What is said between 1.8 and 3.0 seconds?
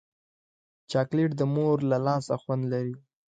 له لاسه خوند لري.